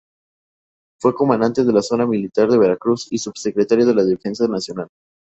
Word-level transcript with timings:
Fue 0.99 1.13
comandante 1.13 1.63
de 1.63 1.71
la 1.71 1.83
Zona 1.83 2.07
Militar 2.07 2.49
de 2.49 2.57
Veracruz 2.57 3.07
y 3.11 3.19
Subsecretario 3.19 3.85
de 3.85 3.93
la 3.93 4.03
Defensa 4.03 4.47
Nacional. 4.47 4.87